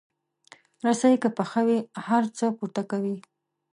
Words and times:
رسۍ 0.85 1.13
که 1.21 1.29
پخه 1.37 1.61
وي، 1.67 1.79
هر 2.07 2.23
څه 2.37 2.45
پورته 2.57 2.81
کوي. 2.91 3.17